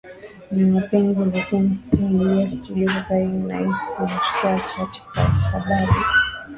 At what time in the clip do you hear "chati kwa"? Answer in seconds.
4.59-5.33